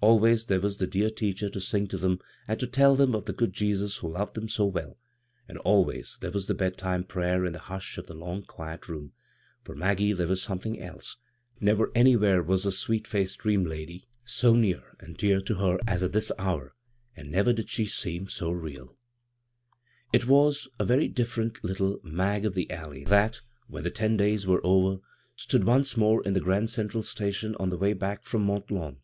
Always 0.00 0.46
there 0.46 0.62
was 0.62 0.78
the 0.78 0.86
dear 0.86 1.10
teacher 1.10 1.50
to 1.50 1.58
^g 1.58 1.88
to 1.90 1.98
them, 1.98 2.18
and 2.48 2.58
to 2.58 2.66
tell 2.66 2.96
them 2.96 3.14
of 3.14 3.26
the 3.26 3.34
good 3.34 3.52
Jesus 3.52 3.98
who 3.98 4.08
loved 4.08 4.32
them 4.34 4.48
so 4.48 4.64
well; 4.64 4.96
and 5.46 5.58
always 5.58 6.16
there 6.22 6.30
was 6.30 6.46
the 6.46 6.54
bedtime 6.54 7.04
prayer 7.04 7.44
in 7.44 7.52
the 7.52 7.58
hush 7.58 7.98
of 7.98 8.06
the 8.06 8.14
long, 8.14 8.44
quiet 8.44 8.88
room. 8.88 9.12
For 9.62 9.74
Maggie 9.74 10.14
there 10.14 10.26
was 10.26 10.40
something 10.40 10.80
else— 10.80 11.18
never 11.60 11.92
an]rwhere 11.94 12.42
was 12.42 12.62
the 12.64 12.72
sweet 12.72 13.04
^iced" 13.10 13.36
dream 13.36 13.66
lady" 13.66 14.08
so 14.38 14.54
near 14.54 14.96
and 15.00 15.18
dear 15.18 15.42
to 15.42 15.56
her 15.56 15.78
as 15.86 16.02
at 16.02 16.12
this 16.12 16.32
hour, 16.38 16.74
and 17.14 17.30
never 17.30 17.52
did 17.52 17.68
she 17.68 17.84
seem 17.84 18.26
so 18.26 18.50
real 18.52 18.86
>54 18.86 18.88
bvGoog[c 18.88 18.90
CROSS 18.90 19.68
CURRENTS 19.68 20.14
It 20.14 20.26
was 20.26 20.68
a 20.78 20.84
very 20.86 21.08
different 21.08 21.62
little" 21.62 22.00
Mag 22.22 22.46
of 22.46 22.54
tbe 22.54 22.70
Alley" 22.72 23.04
that, 23.10 23.42
when 23.66 23.84
the 23.84 23.90
ten 23.90 24.16
days 24.16 24.46
were 24.46 24.62
over, 24.64 25.02
stood 25.36 25.64
once 25.64 25.94
more 25.94 26.24
in 26.24 26.32
the 26.32 26.40
Grand 26.40 26.70
Central 26.70 27.02
Station 27.02 27.54
on 27.60 27.68
the 27.68 27.76
way 27.76 27.92
back 27.92 28.22
from 28.22 28.44
Mont 28.44 28.70
Lawn. 28.70 29.00